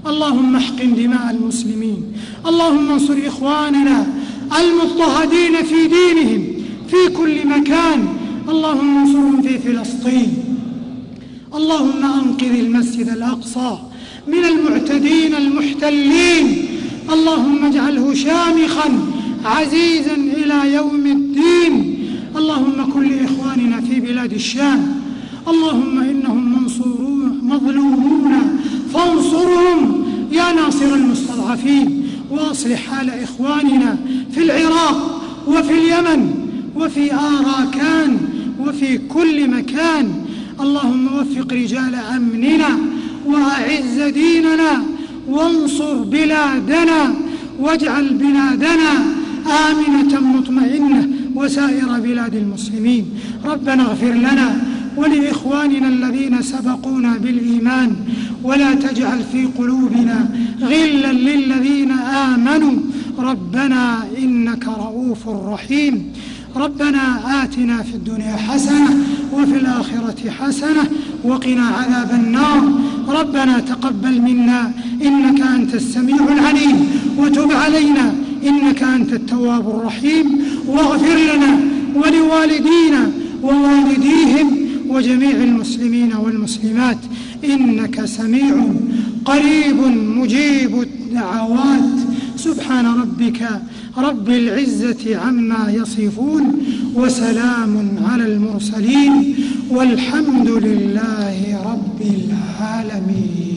[0.06, 2.02] اللهم احقن دماء المسلمين.
[2.46, 4.06] اللهم انصر إخواننا
[4.60, 6.44] المضطهدين في دينهم
[6.88, 8.08] في كل مكان.
[8.48, 10.34] اللهم انصرهم في فلسطين.
[11.54, 13.78] اللهم أنقذ المسجد الأقصى
[14.28, 16.64] من المعتدين المحتلين.
[17.12, 18.88] اللهم اجعله شامخا
[19.44, 21.98] عزيزا إلى يوم الدين.
[22.36, 25.01] اللهم كن لاخواننا في بلاد الشام
[25.48, 28.32] اللهم إنهم منصورون مظلومون.
[28.94, 33.96] فانصرهم يا ناصر المستضعفين وأصلح حال إخواننا
[34.32, 36.34] في العراق وفي اليمن
[36.76, 38.18] وفي آراكان
[38.60, 40.08] وفي كل مكان.
[40.60, 42.78] اللهم وفق رجال أمننا
[43.26, 44.82] وأعز ديننا
[45.28, 47.14] وانصر بلادنا
[47.60, 48.92] واجعل بلادنا
[49.46, 53.04] آمنة مطمئنة وسائر بلاد المسلمين.
[53.44, 54.62] ربنا اغفر لنا
[54.96, 57.96] ولإخواننا الذين سبقونا بالإيمان
[58.44, 60.28] ولا تجعل في قلوبنا
[60.60, 62.72] غلا للذين آمنوا.
[63.18, 66.12] ربنا إنك رؤوف رحيم.
[66.56, 67.04] ربنا
[67.42, 68.90] آتنا في الدنيا حسنة
[69.32, 70.84] وفي الآخرة حسنة
[71.24, 72.62] وقنا عذاب النار.
[73.08, 74.72] ربنا تقبل منا
[75.02, 76.86] إنك أنت السميع العليم
[77.18, 78.14] وتب علينا
[78.46, 80.26] إنك أنت التواب الرحيم.
[80.66, 81.60] واغفر لنا
[81.94, 83.10] ولوالدينا
[83.42, 86.98] ووالديهم وجميع المسلمين والمسلمات
[87.44, 88.54] إنك سميع
[89.24, 89.76] قريب
[90.18, 91.90] مجيب الدعوات.
[92.36, 93.48] سبحان ربك
[93.98, 96.44] رب العزة عما يصفون
[96.94, 99.34] وسلام على المرسلين
[99.70, 103.51] والحمد لله رب العالمين.